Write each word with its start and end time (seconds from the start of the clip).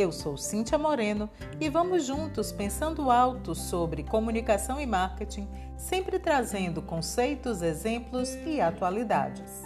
Eu 0.00 0.10
sou 0.10 0.34
Cíntia 0.38 0.78
Moreno 0.78 1.28
e 1.60 1.68
vamos 1.68 2.06
juntos 2.06 2.50
pensando 2.50 3.10
alto 3.10 3.54
sobre 3.54 4.02
comunicação 4.02 4.80
e 4.80 4.86
marketing, 4.86 5.46
sempre 5.76 6.18
trazendo 6.18 6.80
conceitos, 6.80 7.60
exemplos 7.60 8.34
e 8.46 8.62
atualidades. 8.62 9.62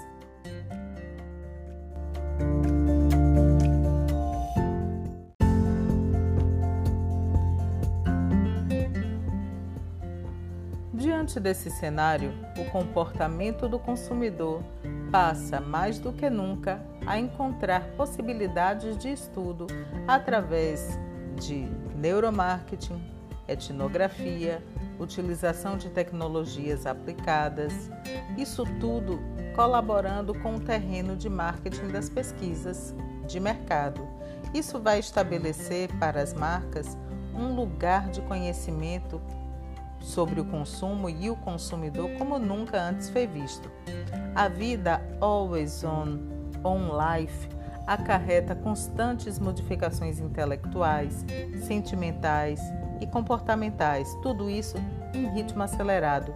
Diante 10.93 11.39
desse 11.39 11.71
cenário, 11.71 12.33
o 12.59 12.69
comportamento 12.73 13.69
do 13.69 13.79
consumidor 13.79 14.65
passa 15.13 15.61
mais 15.61 16.01
do 16.01 16.13
que 16.13 16.29
nunca 16.29 16.85
a 17.07 17.19
encontrar 17.19 17.85
possibilidades 17.97 18.97
de 18.97 19.13
estudo 19.13 19.67
através 20.07 20.99
de 21.37 21.69
neuromarketing, 21.97 23.03
etnografia, 23.47 24.63
utilização 24.99 25.77
de 25.77 25.91
tecnologias 25.91 26.87
aplicadas, 26.87 27.73
isso 28.37 28.65
tudo 28.81 29.19
colaborando 29.55 30.35
com 30.41 30.57
o 30.57 30.61
terreno 30.61 31.17
de 31.17 31.29
marketing 31.29 31.89
das 31.89 32.09
pesquisas 32.09 32.95
de 33.27 33.39
mercado. 33.41 34.07
Isso 34.53 34.81
vai 34.81 34.99
estabelecer 34.99 35.89
para 35.99 36.23
as 36.23 36.33
marcas 36.33 36.97
um 37.35 37.55
lugar 37.55 38.09
de 38.11 38.21
conhecimento 38.23 39.21
sobre 40.01 40.41
o 40.41 40.45
consumo 40.45 41.09
e 41.09 41.31
o 41.31 41.37
consumidor 41.37 42.11
como 42.19 42.39
nunca 42.39 42.81
antes 42.81 43.09
foi 43.09 43.27
visto. 43.27 43.71
A 44.35 44.49
vida 44.49 45.01
always 45.21 45.83
on, 45.83 46.19
on 46.65 46.91
life 46.97 47.49
acarreta 47.87 48.55
constantes 48.55 49.39
modificações 49.39 50.19
intelectuais, 50.19 51.25
sentimentais 51.67 52.61
e 53.01 53.07
comportamentais, 53.07 54.09
tudo 54.23 54.49
isso 54.49 54.77
em 55.13 55.27
ritmo 55.35 55.63
acelerado. 55.63 56.35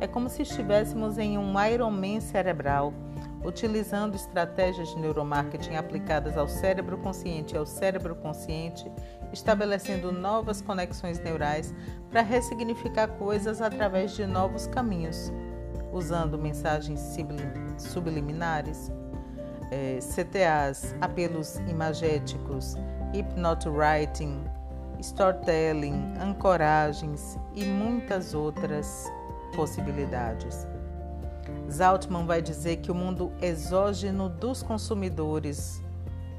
É 0.00 0.06
como 0.06 0.28
se 0.28 0.42
estivéssemos 0.42 1.16
em 1.16 1.38
um 1.38 1.54
Ironman 1.64 2.20
cerebral, 2.20 2.92
utilizando 3.44 4.14
estratégias 4.14 4.88
de 4.88 4.98
neuromarketing 4.98 5.76
aplicadas 5.76 6.36
ao 6.36 6.46
cérebro 6.46 6.98
consciente 6.98 7.54
e 7.54 7.58
ao 7.58 7.66
cérebro 7.66 8.14
consciente 8.16 8.90
estabelecendo 9.32 10.12
novas 10.12 10.60
conexões 10.60 11.18
neurais 11.18 11.74
para 12.10 12.20
ressignificar 12.20 13.08
coisas 13.08 13.62
através 13.62 14.14
de 14.14 14.26
novos 14.26 14.66
caminhos, 14.66 15.32
usando 15.92 16.38
mensagens 16.38 17.00
subliminares, 17.78 18.92
é, 19.72 19.98
CTAs, 20.00 20.94
apelos 21.00 21.56
imagéticos, 21.66 22.76
hypnotwriting, 23.14 24.44
storytelling, 25.00 26.12
ancoragens 26.20 27.38
e 27.54 27.64
muitas 27.64 28.34
outras 28.34 29.10
possibilidades. 29.56 30.66
Zaltman 31.70 32.26
vai 32.26 32.42
dizer 32.42 32.76
que 32.76 32.92
o 32.92 32.94
mundo 32.94 33.32
exógeno 33.40 34.28
dos 34.28 34.62
consumidores 34.62 35.82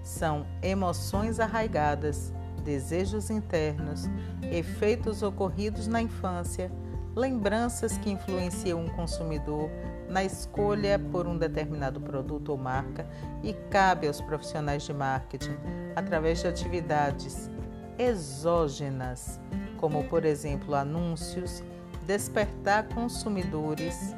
são 0.04 0.46
emoções 0.62 1.40
arraigadas 1.40 2.32
desejos 2.64 3.32
internos, 3.32 4.04
efeitos 4.52 5.24
ocorridos 5.24 5.88
na 5.88 6.02
infância, 6.02 6.72
lembranças 7.16 7.98
que 7.98 8.10
influenciam 8.10 8.86
o 8.86 8.92
consumidor 8.92 9.70
na 10.10 10.24
escolha 10.24 10.98
por 10.98 11.28
um 11.28 11.38
determinado 11.38 12.02
produto 12.02 12.50
ou 12.50 12.58
marca 12.58 13.08
e 13.44 13.54
cabe 13.70 14.08
aos 14.08 14.22
profissionais 14.22 14.84
de 14.84 14.94
marketing, 14.94 15.56
através 15.96 16.42
de 16.42 16.48
atividades 16.48 17.50
exógenas, 17.98 19.40
como 19.78 20.04
por 20.06 20.26
exemplo 20.26 20.76
anúncios, 20.76 21.64
despertar 22.06 22.88
consumidores 22.90 24.16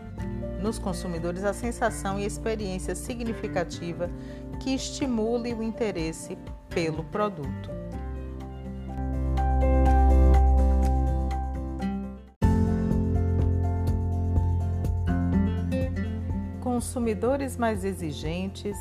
nos 0.61 0.79
consumidores 0.79 1.43
a 1.43 1.53
sensação 1.53 2.19
e 2.19 2.25
experiência 2.25 2.95
significativa 2.95 4.09
que 4.59 4.73
estimule 4.73 5.53
o 5.53 5.61
interesse 5.61 6.37
pelo 6.69 7.03
produto. 7.03 7.84
Consumidores 16.75 17.55
mais 17.55 17.85
exigentes, 17.85 18.77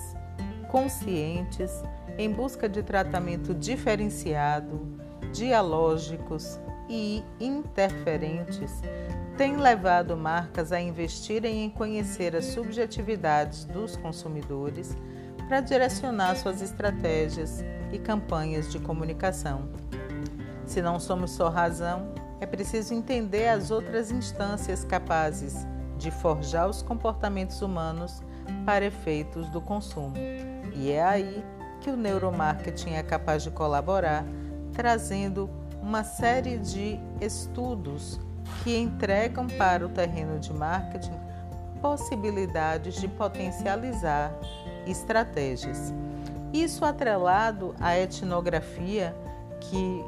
conscientes, 0.69 1.71
em 2.19 2.29
busca 2.29 2.69
de 2.69 2.83
tratamento 2.83 3.55
diferenciado, 3.55 4.99
dialógicos 5.33 6.59
e 6.89 7.23
interferentes, 7.39 8.83
têm 9.37 9.59
levado 9.59 10.17
marcas 10.17 10.73
a 10.73 10.81
investirem 10.81 11.63
em 11.63 11.71
conhecer 11.71 12.35
as 12.35 12.47
subjetividades 12.47 13.65
dos 13.65 13.95
consumidores 13.95 14.97
para 15.47 15.61
direcionar 15.61 16.35
suas 16.35 16.63
estratégias 16.63 17.65
e 17.93 17.99
campanhas 18.01 18.73
de 18.73 18.81
comunicação. 18.81 19.69
Se 20.67 20.83
não 20.83 20.99
somos 20.99 21.31
só 21.31 21.49
razão, 21.49 22.13
é 22.41 22.47
preciso 22.47 22.93
entender 22.93 23.47
as 23.47 23.71
outras 23.71 24.11
instâncias 24.11 24.85
capazes 24.85 25.65
de 26.05 26.11
forjar 26.11 26.69
os 26.69 26.83
comportamentos 26.83 27.63
humanos 27.63 28.23
para 28.67 28.85
efeitos 28.85 29.49
do 29.49 29.59
consumo. 29.59 30.15
E 30.75 30.93
é 30.93 31.03
aí 31.03 31.43
que 31.81 31.89
o 31.89 31.97
neuromarketing 31.97 32.93
é 32.93 33.03
capaz 33.03 33.43
de 33.43 33.51
colaborar, 33.51 34.23
trazendo 34.75 35.49
uma 35.81 36.05
série 36.05 36.59
de 36.59 37.01
estudos 37.23 38.21
que 38.63 38.77
entregam 38.77 39.47
para 39.47 39.87
o 39.87 39.89
terreno 39.89 40.39
de 40.39 40.53
marketing 40.53 41.25
possibilidades 41.81 43.01
de 43.01 43.09
potencializar 43.09 44.33
estratégias. 44.87 45.93
Isso 46.53 46.85
atrelado 46.85 47.75
à 47.81 47.97
etnografia, 47.97 49.17
que 49.61 50.05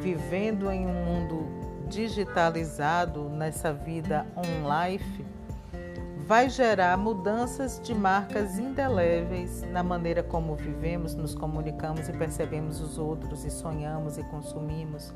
vivendo 0.00 0.70
em 0.70 0.86
um 0.86 1.04
mundo 1.04 1.60
digitalizado 1.88 3.28
nessa 3.28 3.72
vida 3.72 4.24
on-life, 4.36 5.24
vai 6.30 6.48
gerar 6.48 6.96
mudanças 6.96 7.80
de 7.82 7.92
marcas 7.92 8.56
indeléveis 8.56 9.62
na 9.62 9.82
maneira 9.82 10.22
como 10.22 10.54
vivemos, 10.54 11.12
nos 11.12 11.34
comunicamos 11.34 12.08
e 12.08 12.12
percebemos 12.12 12.80
os 12.80 12.98
outros 12.98 13.44
e 13.44 13.50
sonhamos 13.50 14.16
e 14.16 14.22
consumimos. 14.22 15.12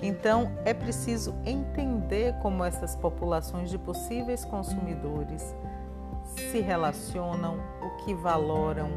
Então, 0.00 0.50
é 0.64 0.72
preciso 0.72 1.34
entender 1.44 2.32
como 2.40 2.64
essas 2.64 2.96
populações 2.96 3.68
de 3.68 3.76
possíveis 3.76 4.42
consumidores 4.42 5.54
se 6.50 6.60
relacionam, 6.60 7.58
o 7.82 8.02
que 8.02 8.14
valoram, 8.14 8.88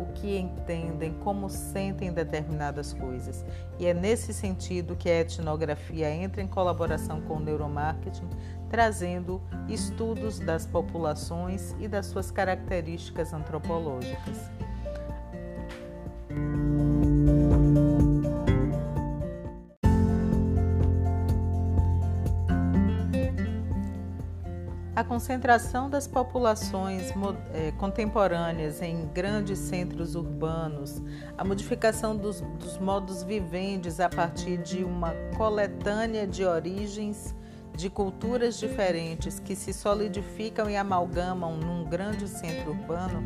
o 0.00 0.06
que 0.12 0.36
entendem, 0.36 1.14
como 1.20 1.48
sentem 1.48 2.12
determinadas 2.12 2.92
coisas. 2.92 3.44
E 3.78 3.86
é 3.86 3.94
nesse 3.94 4.34
sentido 4.34 4.96
que 4.96 5.08
a 5.08 5.20
etnografia 5.20 6.10
entra 6.10 6.42
em 6.42 6.48
colaboração 6.48 7.20
com 7.20 7.34
o 7.34 7.40
neuromarketing, 7.40 8.28
trazendo 8.76 9.40
estudos 9.70 10.38
das 10.38 10.66
populações 10.66 11.74
e 11.80 11.88
das 11.88 12.04
suas 12.04 12.30
características 12.30 13.32
antropológicas. 13.32 14.50
A 24.94 25.02
concentração 25.02 25.88
das 25.88 26.06
populações 26.06 27.14
é, 27.54 27.72
contemporâneas 27.78 28.82
em 28.82 29.06
grandes 29.06 29.58
centros 29.58 30.14
urbanos, 30.14 31.02
a 31.38 31.42
modificação 31.42 32.14
dos, 32.14 32.42
dos 32.42 32.76
modos 32.76 33.22
viventes 33.22 34.00
a 34.00 34.10
partir 34.10 34.58
de 34.58 34.84
uma 34.84 35.14
coletânea 35.34 36.26
de 36.26 36.44
origens 36.44 37.34
de 37.76 37.90
culturas 37.90 38.58
diferentes 38.58 39.38
que 39.38 39.54
se 39.54 39.72
solidificam 39.72 40.68
e 40.70 40.76
amalgamam 40.76 41.56
num 41.56 41.84
grande 41.84 42.26
centro 42.26 42.70
urbano 42.70 43.22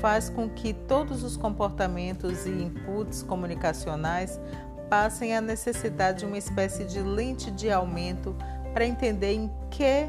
faz 0.00 0.30
com 0.30 0.48
que 0.48 0.72
todos 0.72 1.22
os 1.22 1.36
comportamentos 1.36 2.46
e 2.46 2.50
inputs 2.50 3.22
comunicacionais 3.22 4.40
passem 4.88 5.36
a 5.36 5.40
necessidade 5.40 6.20
de 6.20 6.26
uma 6.26 6.38
espécie 6.38 6.84
de 6.84 7.00
lente 7.00 7.50
de 7.50 7.70
aumento 7.70 8.34
para 8.72 8.86
entender 8.86 9.32
em 9.32 9.50
que 9.70 10.08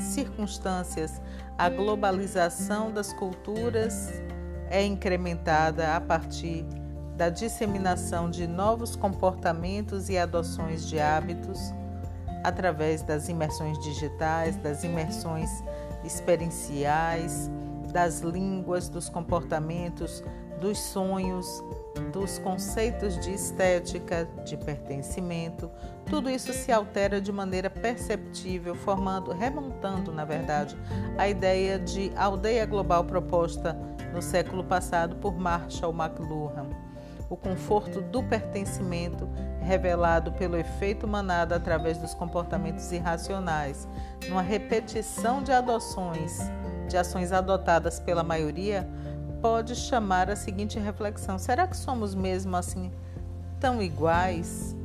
circunstâncias, 0.00 1.20
a 1.58 1.68
globalização 1.68 2.90
das 2.90 3.12
culturas 3.12 4.10
é 4.70 4.84
incrementada 4.84 5.94
a 5.94 6.00
partir 6.00 6.64
da 7.16 7.28
disseminação 7.28 8.30
de 8.30 8.46
novos 8.46 8.96
comportamentos 8.96 10.08
e 10.08 10.16
adoções 10.16 10.88
de 10.88 10.98
hábitos 10.98 11.72
através 12.42 13.02
das 13.02 13.28
imersões 13.28 13.78
digitais, 13.78 14.56
das 14.56 14.84
imersões 14.84 15.50
experienciais, 16.04 17.50
das 17.92 18.20
línguas, 18.20 18.88
dos 18.88 19.08
comportamentos, 19.08 20.24
dos 20.60 20.78
sonhos, 20.78 21.62
dos 22.12 22.38
conceitos 22.38 23.18
de 23.18 23.34
estética, 23.34 24.28
de 24.44 24.56
pertencimento, 24.56 25.70
tudo 26.06 26.30
isso 26.30 26.52
se 26.52 26.72
altera 26.72 27.20
de 27.20 27.32
maneira 27.32 27.68
perceptível, 27.68 28.74
formando, 28.74 29.32
remontando, 29.32 30.12
na 30.12 30.24
verdade, 30.24 30.76
a 31.18 31.28
ideia 31.28 31.78
de 31.78 32.12
aldeia 32.16 32.64
global 32.64 33.04
proposta 33.04 33.76
no 34.12 34.22
século 34.22 34.64
passado 34.64 35.16
por 35.16 35.36
Marshall 35.36 35.92
McLuhan. 35.92 36.91
O 37.32 37.36
conforto 37.36 38.02
do 38.02 38.22
pertencimento 38.22 39.26
revelado 39.62 40.32
pelo 40.32 40.54
efeito 40.54 41.08
manada 41.08 41.56
através 41.56 41.96
dos 41.96 42.12
comportamentos 42.12 42.92
irracionais, 42.92 43.88
numa 44.28 44.42
repetição 44.42 45.42
de 45.42 45.50
adoções, 45.50 46.40
de 46.86 46.98
ações 46.98 47.32
adotadas 47.32 47.98
pela 47.98 48.22
maioria, 48.22 48.86
pode 49.40 49.74
chamar 49.74 50.28
a 50.28 50.36
seguinte 50.36 50.78
reflexão: 50.78 51.38
será 51.38 51.66
que 51.66 51.74
somos 51.74 52.14
mesmo 52.14 52.54
assim 52.54 52.92
tão 53.58 53.80
iguais? 53.80 54.76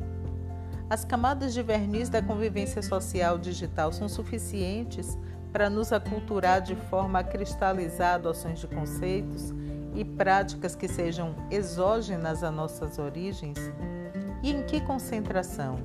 As 0.90 1.04
camadas 1.04 1.54
de 1.54 1.62
verniz 1.62 2.08
da 2.08 2.22
convivência 2.22 2.82
social 2.82 3.38
digital 3.38 3.92
são 3.92 4.08
suficientes 4.08 5.18
para 5.52 5.70
nos 5.70 5.92
aculturar 5.92 6.62
de 6.62 6.78
forma 6.78 7.20
a 7.20 7.24
cristalizar 7.26 8.16
adoções 8.16 8.58
de 8.58 8.68
conceitos 8.68 9.54
e 9.98 10.06
práticas 10.06 10.76
que 10.76 10.88
sejam 10.88 11.36
exógenas 11.50 12.44
a 12.44 12.52
nossas 12.52 13.00
origens? 13.00 13.58
E 14.44 14.52
em 14.52 14.64
que 14.64 14.80
concentração? 14.80 15.80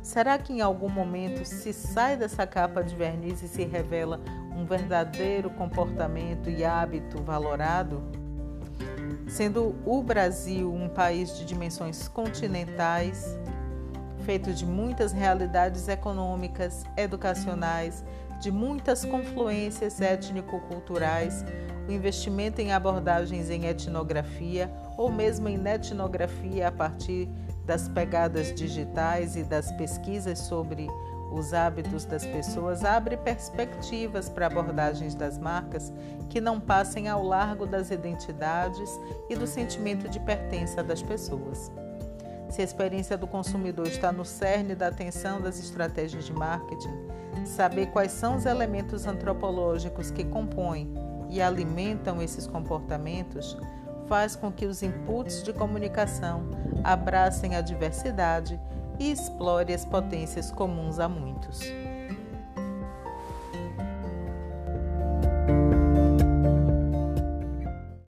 Será 0.00 0.38
que 0.38 0.52
em 0.52 0.60
algum 0.60 0.88
momento 0.88 1.44
se 1.44 1.72
sai 1.72 2.16
dessa 2.16 2.46
capa 2.46 2.82
de 2.82 2.94
verniz 2.94 3.42
e 3.42 3.48
se 3.48 3.64
revela 3.64 4.20
um 4.56 4.64
verdadeiro 4.64 5.50
comportamento 5.50 6.48
e 6.48 6.64
hábito 6.64 7.20
valorado? 7.20 8.00
Sendo 9.26 9.74
o 9.84 10.00
Brasil 10.00 10.72
um 10.72 10.88
país 10.88 11.36
de 11.36 11.44
dimensões 11.44 12.06
continentais, 12.06 13.36
feito 14.24 14.54
de 14.54 14.64
muitas 14.64 15.10
realidades 15.10 15.88
econômicas, 15.88 16.84
educacionais, 16.96 18.04
de 18.40 18.50
muitas 18.50 19.04
confluências 19.04 20.00
étnico-culturais, 20.00 21.44
o 21.88 21.92
investimento 21.92 22.60
em 22.60 22.72
abordagens 22.72 23.50
em 23.50 23.66
etnografia 23.66 24.70
ou 24.96 25.10
mesmo 25.10 25.48
em 25.48 25.66
etnografia 25.66 26.68
a 26.68 26.72
partir 26.72 27.28
das 27.64 27.88
pegadas 27.88 28.54
digitais 28.54 29.36
e 29.36 29.42
das 29.42 29.72
pesquisas 29.72 30.38
sobre 30.38 30.88
os 31.30 31.52
hábitos 31.52 32.04
das 32.04 32.24
pessoas 32.24 32.84
abre 32.84 33.16
perspectivas 33.16 34.28
para 34.28 34.46
abordagens 34.46 35.14
das 35.14 35.38
marcas 35.38 35.92
que 36.30 36.40
não 36.40 36.58
passem 36.58 37.08
ao 37.08 37.22
largo 37.22 37.66
das 37.66 37.90
identidades 37.90 38.90
e 39.28 39.36
do 39.36 39.46
sentimento 39.46 40.08
de 40.08 40.18
pertença 40.20 40.82
das 40.82 41.02
pessoas. 41.02 41.70
Se 42.48 42.60
a 42.60 42.64
experiência 42.64 43.16
do 43.16 43.26
consumidor 43.26 43.86
está 43.86 44.10
no 44.10 44.24
cerne 44.24 44.74
da 44.74 44.88
atenção 44.88 45.40
das 45.40 45.58
estratégias 45.58 46.24
de 46.24 46.32
marketing, 46.32 46.94
saber 47.44 47.86
quais 47.86 48.12
são 48.12 48.36
os 48.36 48.46
elementos 48.46 49.06
antropológicos 49.06 50.10
que 50.10 50.24
compõem 50.24 50.92
e 51.30 51.42
alimentam 51.42 52.22
esses 52.22 52.46
comportamentos 52.46 53.56
faz 54.08 54.34
com 54.34 54.50
que 54.50 54.64
os 54.64 54.82
inputs 54.82 55.42
de 55.42 55.52
comunicação 55.52 56.48
abracem 56.82 57.54
a 57.54 57.60
diversidade 57.60 58.58
e 58.98 59.12
explore 59.12 59.72
as 59.72 59.84
potências 59.84 60.50
comuns 60.50 60.98
a 60.98 61.08
muitos. 61.08 61.60